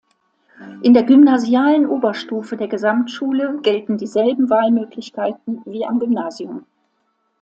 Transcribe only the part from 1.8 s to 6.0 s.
Oberstufe der Gesamtschule gelten dieselben Wahlmöglichkeiten wie am